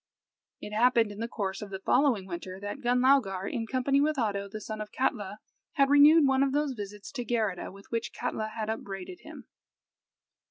It 0.61 0.73
happened 0.73 1.11
in 1.11 1.19
the 1.19 1.27
course 1.27 1.61
of 1.61 1.69
the 1.69 1.77
following 1.77 2.25
winter 2.25 2.59
that 2.59 2.81
Gunlaugar, 2.81 3.45
in 3.47 3.67
company 3.67 4.01
with 4.01 4.17
Oddo, 4.17 4.47
the 4.49 4.59
son 4.59 4.81
of 4.81 4.91
Katla, 4.91 5.37
had 5.73 5.91
renewed 5.91 6.25
one 6.25 6.41
of 6.41 6.53
those 6.53 6.73
visits 6.73 7.11
to 7.11 7.23
Geirrida 7.23 7.71
with 7.71 7.91
which 7.91 8.11
Katla 8.11 8.47
had 8.47 8.67
upbraided 8.67 9.19
him. 9.19 9.45